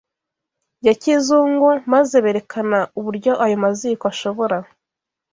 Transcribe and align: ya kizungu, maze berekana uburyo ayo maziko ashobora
ya 0.81 0.93
kizungu, 1.01 1.69
maze 1.93 2.17
berekana 2.25 2.79
uburyo 2.99 3.31
ayo 3.45 3.55
maziko 3.63 4.03
ashobora 4.13 4.57